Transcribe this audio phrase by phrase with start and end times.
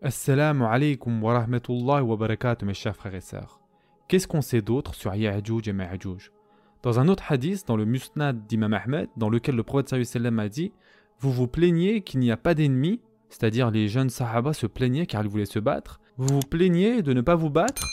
[0.00, 3.58] Assalamu alaikum wa rahmatullahi wa barakatuh mes chers frères et sœurs.
[4.06, 6.30] Qu'est-ce qu'on sait d'autre sur Ya'juj et Ma'juj
[6.84, 10.48] Dans un autre hadith, dans le Musnad d'Imam Ahmed, dans lequel le prophète sallam a
[10.48, 10.70] dit
[11.18, 15.24] Vous vous plaignez qu'il n'y a pas d'ennemis, c'est-à-dire les jeunes sahaba se plaignaient car
[15.24, 16.00] ils voulaient se battre.
[16.16, 17.84] Vous vous plaignez de ne pas vous battre,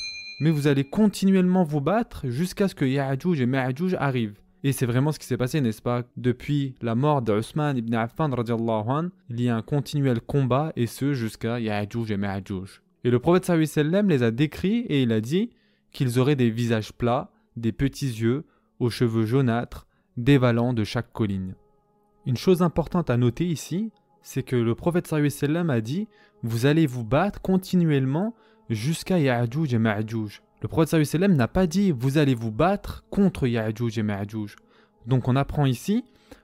[0.42, 4.40] mais vous allez continuellement vous battre jusqu'à ce que Ya'juj et Ma'juj arrivent.
[4.66, 6.02] Et c'est vraiment ce qui s'est passé, n'est-ce pas?
[6.18, 11.14] Depuis la mort d'Ousmane ibn Affan, an, il y a un continuel combat, et ce
[11.14, 12.82] jusqu'à Ya'juj et Ma'juj.
[13.04, 15.52] Et le prophète sallam les a décrits et il a dit
[15.92, 18.44] qu'ils auraient des visages plats, des petits yeux,
[18.80, 19.86] aux cheveux jaunâtres,
[20.18, 21.54] dévalant de chaque colline.
[22.26, 23.92] Une chose importante à noter ici,
[24.24, 26.08] c'est que le prophète sallam a dit
[26.42, 28.34] Vous allez vous battre continuellement
[28.72, 30.42] jusqu'à Ya'juj et Ma'juj.
[30.66, 34.56] Le prophète sallam n'a pas dit vous allez vous battre contre Ya'juj et Ma'juj.
[35.08, 36.04] Donc on apprend ici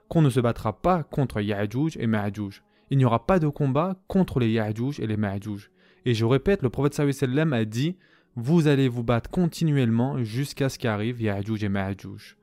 [0.10, 2.64] qu'on ne se battra pas contre Ya'juj et Ma'juj.
[2.90, 5.72] Il n'y aura pas de combat contre les Ya'juj et les Ma'juj.
[6.06, 7.96] Et je répète, le prophète sallam a dit
[8.36, 12.38] vous allez vous battre continuellement jusqu'à ce qu'arrive Ya'juj et Ma'juj.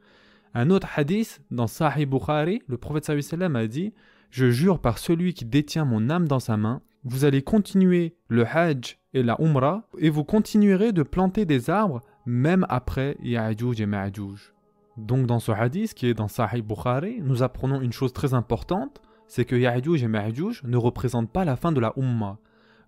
[0.54, 3.92] Un autre hadith dans Sahih Bukhari, le prophète sallam a dit
[4.30, 8.46] je jure par celui qui détient mon âme dans sa main, vous allez continuer le
[8.46, 13.86] Hajj et la Umrah, et vous continuerez de planter des arbres même après Ya'juj et
[13.86, 14.52] Ma'juj.
[14.98, 19.00] Donc dans ce hadith qui est dans Sahih Bukhari, nous apprenons une chose très importante,
[19.28, 22.38] c'est que Ya'juj et Ma'juj ne représentent pas la fin de la Ummah.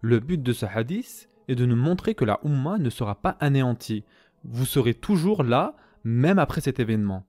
[0.00, 3.36] Le but de ce hadith est de nous montrer que la Ummah ne sera pas
[3.38, 4.02] anéantie.
[4.42, 7.26] Vous serez toujours là, même après cet événement.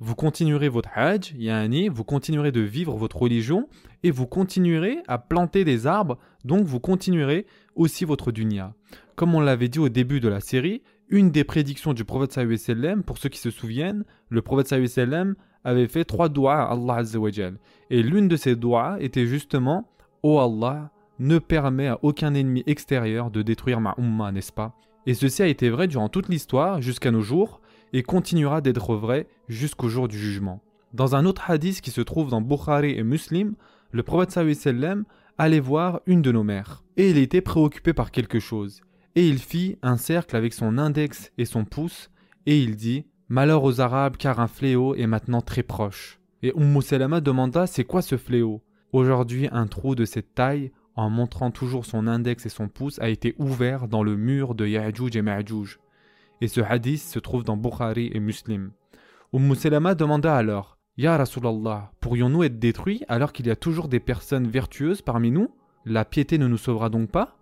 [0.00, 3.68] Vous continuerez votre Hajj, yani, vous continuerez de vivre votre religion,
[4.02, 7.46] et vous continuerez à planter des arbres, donc vous continuerez
[7.76, 8.74] aussi votre dunya.
[9.14, 13.02] Comme on l'avait dit au début de la série, une des prédictions du prophète sallam,
[13.02, 17.02] pour ceux qui se souviennent, le prophète sallam avait fait trois doigts à Allah.
[17.90, 19.88] Et l'une de ces doigts était justement
[20.22, 24.74] Ô Allah, ne permet à aucun ennemi extérieur de détruire ma umma, n'est-ce pas?
[25.06, 27.60] Et ceci a été vrai durant toute l'histoire, jusqu'à nos jours,
[27.92, 30.60] et continuera d'être vrai jusqu'au jour du jugement.
[30.92, 33.54] Dans un autre hadith qui se trouve dans Bukhari et Muslim,
[33.90, 35.04] le prophète sallam
[35.38, 36.82] allait voir une de nos mères.
[36.96, 38.82] Et il était préoccupé par quelque chose.
[39.18, 42.08] Et il fit un cercle avec son index et son pouce,
[42.46, 46.20] et il dit Malheur aux Arabes, car un fléau est maintenant très proche.
[46.44, 48.62] Et Umm Salama demanda C'est quoi ce fléau?
[48.92, 53.08] Aujourd'hui, un trou de cette taille, en montrant toujours son index et son pouce, a
[53.08, 55.80] été ouvert dans le mur de Ya'juj et Ma'juj.
[56.40, 58.70] Et ce hadith se trouve dans Bukhari et Muslim.
[59.32, 63.98] Umm Salama demanda alors Ya Rasulallah, pourrions-nous être détruits alors qu'il y a toujours des
[63.98, 65.48] personnes vertueuses parmi nous?
[65.84, 67.37] La piété ne nous sauvera donc pas?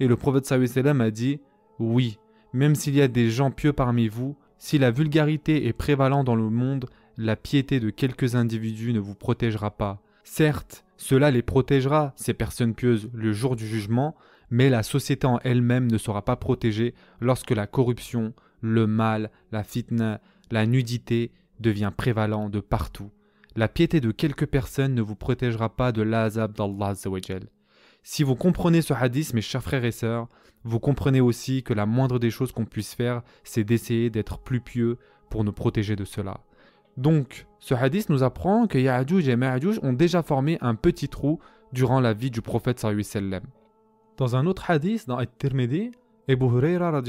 [0.00, 1.40] Et le prophète sallam a dit
[1.78, 2.18] Oui,
[2.52, 6.34] même s'il y a des gens pieux parmi vous, si la vulgarité est prévalente dans
[6.34, 6.86] le monde,
[7.16, 10.00] la piété de quelques individus ne vous protégera pas.
[10.24, 14.16] Certes, cela les protégera, ces personnes pieuses, le jour du jugement,
[14.50, 19.62] mais la société en elle-même ne sera pas protégée lorsque la corruption, le mal, la
[19.62, 20.20] fitna,
[20.50, 23.10] la nudité devient prévalent de partout.
[23.56, 26.94] La piété de quelques personnes ne vous protégera pas de l'azab d'Allah.
[28.10, 30.28] Si vous comprenez ce hadith, mes chers frères et sœurs,
[30.64, 34.62] vous comprenez aussi que la moindre des choses qu'on puisse faire, c'est d'essayer d'être plus
[34.62, 34.96] pieux
[35.28, 36.40] pour nous protéger de cela.
[36.96, 41.38] Donc, ce hadith nous apprend que Ya'juj et Ma'juj ont déjà formé un petit trou
[41.74, 43.42] durant la vie du prophète sallam.
[44.16, 45.90] Dans un autre hadith, dans At-Tirmidhi,
[46.28, 47.02] Ebu Huraira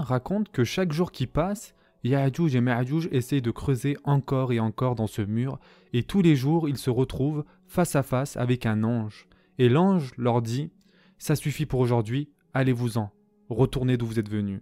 [0.00, 1.74] raconte que chaque jour qui passe,
[2.04, 5.58] Ya'juj et Ma'juj essayent de creuser encore et encore dans ce mur,
[5.94, 9.26] et tous les jours ils se retrouvent face à face avec un ange.
[9.58, 10.70] Et l'ange leur dit
[11.18, 13.10] Ça suffit pour aujourd'hui, allez-vous-en,
[13.48, 14.60] retournez d'où vous êtes venus.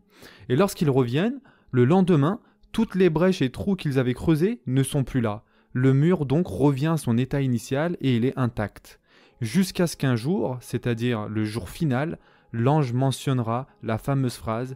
[0.48, 2.40] Et lorsqu'ils reviennent, le lendemain,
[2.72, 5.44] toutes les brèches et trous qu'ils avaient creusés ne sont plus là.
[5.72, 9.00] Le mur donc revient à son état initial et il est intact.
[9.40, 12.18] Jusqu'à ce qu'un jour, c'est-à-dire le jour final,
[12.52, 14.74] l'ange mentionnera la fameuse phrase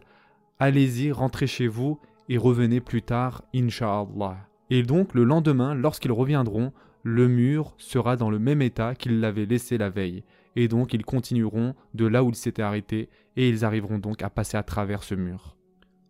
[0.59, 4.37] Allez-y, rentrez chez vous et revenez plus tard, Inch'Allah.
[4.69, 6.73] Et donc le lendemain, lorsqu'ils reviendront,
[7.09, 10.25] le mur sera dans le même état qu'ils l'avaient laissé la veille.
[10.57, 13.07] Et donc ils continueront de là où ils s'étaient arrêtés
[13.37, 15.55] et ils arriveront donc à passer à travers ce mur.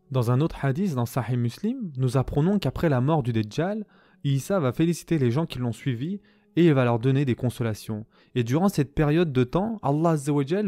[0.10, 3.86] Dans un autre hadith dans Sahih Muslim, nous apprenons qu'après la mort du Dajjal,
[4.24, 6.20] Isa va féliciter les gens qui l'ont suivi
[6.56, 8.08] et va leur donner des consolations.
[8.34, 10.16] Et durant cette période de temps, Allah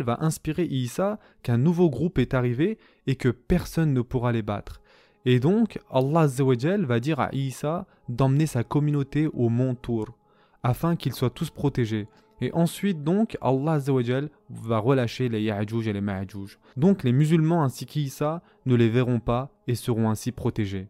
[0.06, 2.78] va inspirer Isa qu'un nouveau groupe est arrivé
[3.08, 4.80] et que personne ne pourra les battre.
[5.26, 10.19] Et donc, Allah va dire à Isa d'emmener sa communauté au mont Tour,
[10.64, 12.08] afin qu'ils soient tous protégés.
[12.42, 13.80] Et ensuite, donc, Allah
[14.50, 16.58] va relâcher les Ya'juj et les Ma'juj.
[16.78, 20.88] Donc, les musulmans ainsi qu'Isa ne les verront pas et seront ainsi protégés.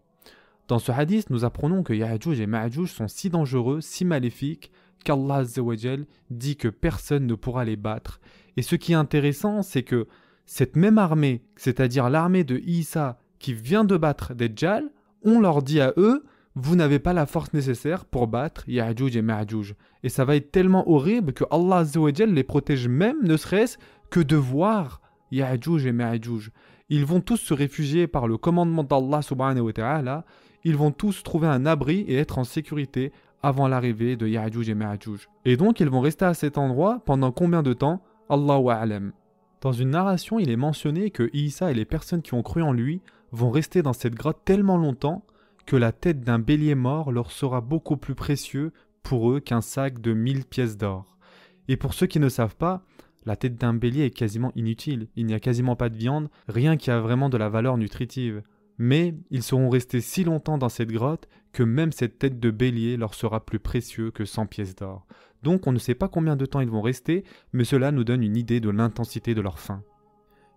[0.68, 4.71] Dans ce hadith, nous apprenons que Ya'juj et Ma'juj sont si dangereux, si maléfiques,
[5.04, 5.44] qu'Allah
[6.30, 8.19] dit que personne ne pourra les battre.
[8.57, 10.07] Et ce qui est intéressant, c'est que
[10.45, 14.89] cette même armée, c'est-à-dire l'armée de Isa qui vient de battre Dajjal,
[15.24, 19.21] on leur dit à eux vous n'avez pas la force nécessaire pour battre Ya'juj et
[19.21, 19.75] Ma'juj.
[20.03, 21.83] Et ça va être tellement horrible que Allah
[22.27, 23.77] les protège même, ne serait-ce
[24.09, 25.01] que de voir
[25.31, 26.51] Ya'juj et Ma'juj.
[26.89, 30.25] Ils vont tous se réfugier par le commandement d'Allah subhanahu ta'ala.
[30.63, 33.11] Ils vont tous trouver un abri et être en sécurité
[33.43, 35.29] avant l'arrivée de Ya'juj et Ma'juj.
[35.45, 38.01] Et donc ils vont rester à cet endroit pendant combien de temps?
[38.29, 39.11] Allahu a'lam.
[39.61, 42.73] Dans une narration, il est mentionné que Isa et les personnes qui ont cru en
[42.73, 43.01] lui
[43.31, 45.23] vont rester dans cette grotte tellement longtemps
[45.69, 48.74] que la tête d'un bélier mort leur sera beaucoup plus précieux
[49.04, 51.16] pour eux qu'un sac de mille pièces d'or.
[51.68, 52.81] Et pour ceux qui ne savent pas,
[53.27, 56.75] la tête d'un bélier est quasiment inutile, il n'y a quasiment pas de viande, rien
[56.75, 58.42] qui a vraiment de la valeur nutritive.
[58.80, 62.98] Mais ils seront restés si longtemps dans cette grotte que même cette tête de bélier
[62.98, 65.06] leur sera plus précieux que 100 pièces d'or.
[65.44, 67.24] Donc on ne sait pas combien de temps ils vont rester,
[67.54, 69.83] mais cela nous donne une idée de l'intensité de leur faim.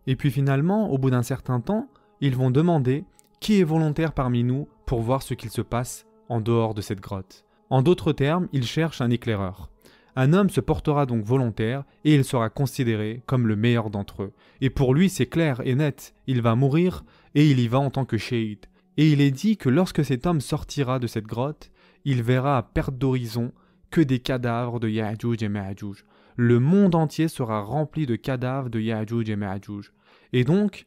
[0.06, 1.90] Et puis finalement, au bout d'un certain temps,
[2.22, 3.04] ils vont demander
[3.40, 7.00] qui est volontaire parmi nous pour voir ce qu'il se passe en dehors de cette
[7.00, 7.46] grotte.
[7.70, 9.70] En d'autres termes, ils cherchent un éclaireur.
[10.16, 14.32] Un homme se portera donc volontaire et il sera considéré comme le meilleur d'entre eux.
[14.60, 17.04] Et pour lui, c'est clair et net, il va mourir
[17.34, 18.66] et il y va en tant que shahid.
[18.98, 21.70] Et il est dit que lorsque cet homme sortira de cette grotte,
[22.04, 23.50] il verra à perte d'horizon
[23.90, 26.04] que des cadavres de Ya'juj et Ma'juj.
[26.36, 29.90] Le monde entier sera rempli de cadavres de Ya'juj et Ma'juj.
[30.34, 30.84] Et donc,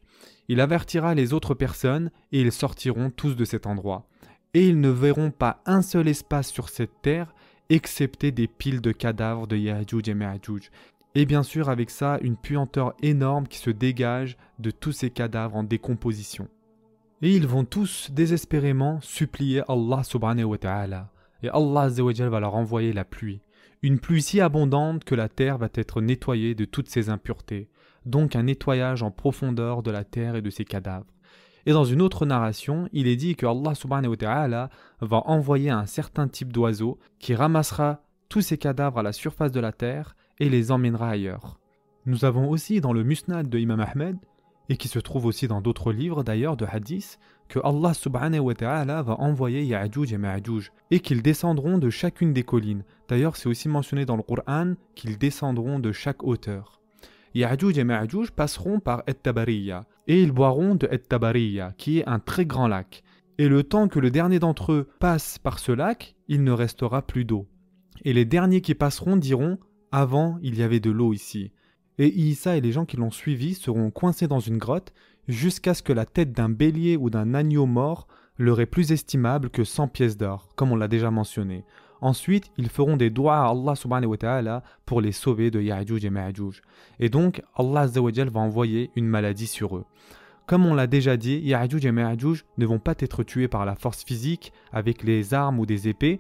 [0.48, 4.08] il avertira les autres personnes et ils sortiront tous de cet endroit.
[4.54, 7.34] Et ils ne verront pas un seul espace sur cette terre
[7.70, 10.70] excepté des piles de cadavres de Ya'juj et Ma'juj.
[11.16, 15.56] Et bien sûr avec ça une puanteur énorme qui se dégage de tous ces cadavres
[15.56, 16.48] en décomposition.
[17.22, 21.10] Et ils vont tous désespérément supplier Allah subhanahu wa ta'ala.
[21.42, 23.42] Et Allah va leur envoyer la pluie.
[23.82, 27.70] Une pluie si abondante que la terre va être nettoyée de toutes ses impuretés.
[28.06, 31.06] Donc un nettoyage en profondeur de la terre et de ses cadavres.
[31.66, 34.70] Et dans une autre narration, il est dit que Allah subhanahu wa ta'ala
[35.02, 39.60] va envoyer un certain type d'oiseau qui ramassera tous ces cadavres à la surface de
[39.60, 41.60] la terre et les emmènera ailleurs.
[42.06, 44.18] Nous avons aussi dans le Musnad de Imam Ahmed,
[44.70, 48.56] et qui se trouve aussi dans d'autres livres d'ailleurs de hadith, que Allah subhanahu wa
[48.56, 52.84] ta'ala va envoyer Ya'juj et Ma'juj, et qu'ils descendront de chacune des collines.
[53.08, 56.82] D'ailleurs, c'est aussi mentionné dans le Coran qu'ils descendront de chaque hauteur.
[57.36, 62.46] Ya'juj et Ma'juj passeront par Et-Tabariya, et ils boiront de Et-Tabariya, qui est un très
[62.46, 63.04] grand lac.
[63.38, 67.02] Et le temps que le dernier d'entre eux passe par ce lac, il ne restera
[67.02, 67.48] plus d'eau.
[68.04, 69.58] Et les derniers qui passeront diront
[69.92, 71.52] Avant, il y avait de l'eau ici.
[71.98, 74.94] Et Isa et les gens qui l'ont suivi seront coincés dans une grotte
[75.28, 78.08] jusqu'à ce que la tête d'un bélier ou d'un agneau mort
[78.38, 81.64] leur est plus estimable que 100 pièces d'or, comme on l'a déjà mentionné.
[82.02, 86.04] Ensuite, ils feront des doigts à Allah subhanahu wa ta'ala pour les sauver de Ya'juj
[86.04, 86.62] et Ma'juj.
[87.00, 89.86] Et donc, Allah va envoyer une maladie sur eux.
[90.46, 93.76] Comme on l'a déjà dit, Ya'juj et Ma'juj ne vont pas être tués par la
[93.76, 96.20] force physique avec les armes ou des épées.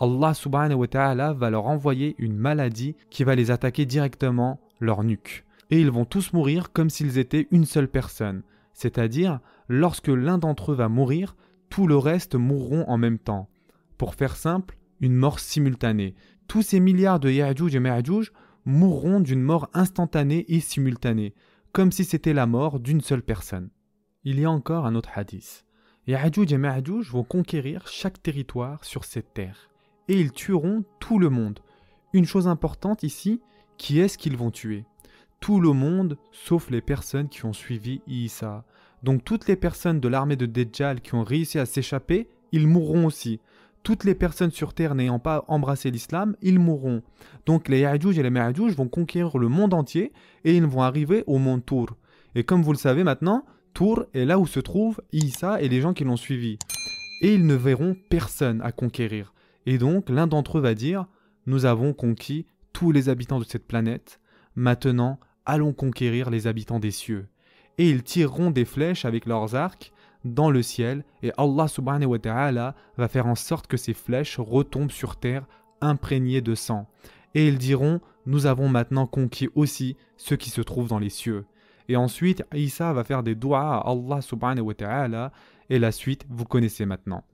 [0.00, 5.04] Allah subhanahu wa ta'ala va leur envoyer une maladie qui va les attaquer directement leur
[5.04, 5.44] nuque.
[5.70, 8.42] Et ils vont tous mourir comme s'ils étaient une seule personne.
[8.72, 11.36] C'est-à-dire, lorsque l'un d'entre eux va mourir,
[11.68, 13.48] tout le reste mourront en même temps.
[13.98, 16.14] Pour faire simple, une mort simultanée.
[16.46, 18.32] Tous ces milliards de Ya'juj et Ma'juj
[18.64, 21.34] mourront d'une mort instantanée et simultanée,
[21.72, 23.70] comme si c'était la mort d'une seule personne.
[24.24, 25.64] Il y a encore un autre hadith.
[26.06, 29.70] Ya'juj et Ma'juj vont conquérir chaque territoire sur cette terre,
[30.08, 31.60] et ils tueront tout le monde.
[32.14, 33.42] Une chose importante ici,
[33.78, 34.84] qui est-ce qu'ils vont tuer?
[35.40, 38.64] Tout le monde, sauf les personnes qui ont suivi Isa.
[39.02, 43.06] Donc toutes les personnes de l'armée de Dejjal qui ont réussi à s'échapper, ils mourront
[43.06, 43.40] aussi
[43.82, 47.02] toutes les personnes sur Terre n'ayant pas embrassé l'islam, ils mourront.
[47.46, 50.12] Donc les Ya'juj et les Ma'juj vont conquérir le monde entier
[50.44, 51.96] et ils vont arriver au mont Tour.
[52.34, 55.80] Et comme vous le savez maintenant, Tour est là où se trouvent Isa et les
[55.80, 56.58] gens qui l'ont suivi.
[57.22, 59.32] Et ils ne verront personne à conquérir.
[59.64, 61.06] Et donc l'un d'entre eux va dire
[61.46, 62.46] Nous avons conquis
[62.78, 64.20] tous les habitants de cette planète,
[64.54, 67.26] maintenant allons conquérir les habitants des cieux.
[67.76, 69.92] Et ils tireront des flèches avec leurs arcs
[70.24, 74.38] dans le ciel et Allah subhanahu wa ta'ala va faire en sorte que ces flèches
[74.38, 75.48] retombent sur terre
[75.80, 76.88] imprégnées de sang.
[77.34, 81.46] Et ils diront Nous avons maintenant conquis aussi ceux qui se trouvent dans les cieux.
[81.88, 85.32] Et ensuite, Isa va faire des doigts à Allah subhanahu wa ta'ala
[85.68, 87.24] et la suite, vous connaissez maintenant.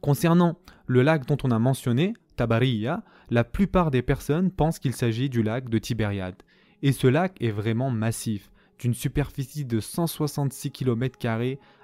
[0.00, 5.28] Concernant le lac dont on a mentionné, Tabariya, la plupart des personnes pensent qu'il s'agit
[5.28, 6.36] du lac de Tibériade.
[6.82, 11.18] Et ce lac est vraiment massif, d'une superficie de 166 km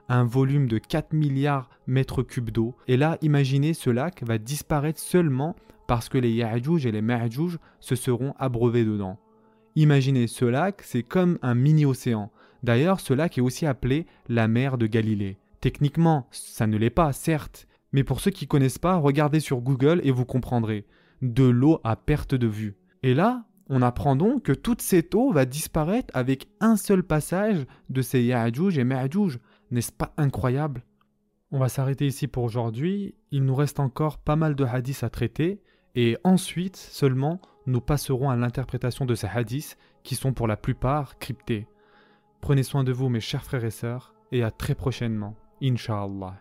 [0.08, 2.74] un volume de 4 milliards mètres cubes d'eau.
[2.88, 5.54] Et là, imaginez, ce lac va disparaître seulement
[5.86, 9.18] parce que les Ya'juj et les Ma'juj se seront abreuvés dedans.
[9.76, 12.32] Imaginez ce lac, c'est comme un mini-océan.
[12.62, 15.38] D'ailleurs, ce lac est aussi appelé la mer de Galilée.
[15.60, 19.60] Techniquement, ça ne l'est pas, certes, mais pour ceux qui ne connaissent pas, regardez sur
[19.60, 20.86] Google et vous comprendrez.
[21.22, 22.76] De l'eau à perte de vue.
[23.02, 27.66] Et là, on apprend donc que toute cette eau va disparaître avec un seul passage
[27.90, 29.38] de ces Ya'juj et Ma'juj.
[29.70, 30.84] N'est-ce pas incroyable?
[31.50, 33.14] On va s'arrêter ici pour aujourd'hui.
[33.30, 35.62] Il nous reste encore pas mal de hadiths à traiter.
[35.94, 41.18] Et ensuite seulement, nous passerons à l'interprétation de ces hadiths qui sont pour la plupart
[41.18, 41.66] cryptés.
[42.40, 46.36] Prenez soin de vous mes chers frères et sœurs et à très prochainement, Inch'Allah.